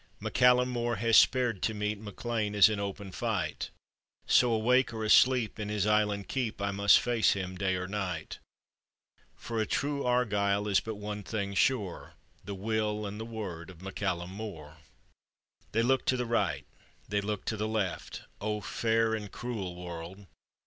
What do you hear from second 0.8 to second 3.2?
has spared to meet MacLean as in open